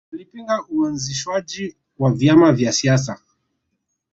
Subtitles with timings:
[0.11, 3.19] Walipinga uanzishwaji wa vyama vya siasa